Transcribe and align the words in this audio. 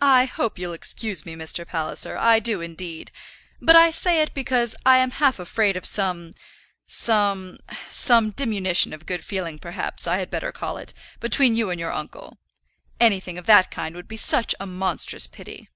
"I 0.00 0.24
hope 0.24 0.58
you'll 0.58 0.72
excuse 0.72 1.26
me, 1.26 1.34
Mr. 1.34 1.68
Palliser, 1.68 2.16
I 2.16 2.38
do, 2.40 2.62
indeed; 2.62 3.12
but 3.60 3.76
I 3.76 3.90
say 3.90 4.22
it 4.22 4.32
because 4.32 4.74
I 4.86 4.96
am 4.96 5.10
half 5.10 5.38
afraid 5.38 5.76
of 5.76 5.84
some, 5.84 6.32
some, 6.86 7.58
some 7.90 8.30
diminution 8.30 8.94
of 8.94 9.04
good 9.04 9.22
feeling, 9.22 9.58
perhaps, 9.58 10.06
I 10.06 10.16
had 10.16 10.30
better 10.30 10.50
call 10.50 10.78
it, 10.78 10.94
between 11.20 11.56
you 11.56 11.68
and 11.68 11.78
your 11.78 11.92
uncle. 11.92 12.38
Anything 12.98 13.36
of 13.36 13.44
that 13.44 13.70
kind 13.70 13.94
would 13.94 14.08
be 14.08 14.16
such 14.16 14.54
a 14.58 14.64
monstrous 14.66 15.26
pity." 15.26 15.68